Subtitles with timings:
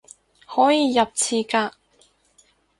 [0.47, 1.75] 可以入廁格